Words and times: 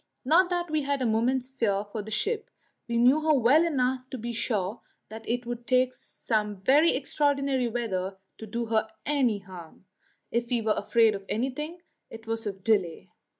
Not 0.25 0.49
that 0.49 0.71
we 0.71 0.81
had 0.81 0.99
a 1.03 1.05
moment's 1.05 1.47
fear 1.47 1.85
for 1.91 2.01
the 2.01 2.09
ship; 2.09 2.49
we 2.87 2.97
knew 2.97 3.21
her 3.21 3.35
well 3.35 3.63
enough 3.63 4.09
to 4.09 4.17
be 4.17 4.33
sure 4.33 4.81
that 5.09 5.29
it 5.29 5.45
would 5.45 5.67
take 5.67 5.93
some 5.93 6.59
very 6.63 6.95
extraordinary 6.95 7.67
weather 7.67 8.17
to 8.39 8.47
do 8.47 8.65
her 8.65 8.89
any 9.05 9.37
harm. 9.37 9.85
If 10.31 10.49
we 10.49 10.59
were 10.63 10.73
afraid 10.75 11.13
of 11.13 11.23
anything, 11.29 11.83
it 12.09 12.25
was 12.25 12.47
of 12.47 12.63
delay. 12.63 13.11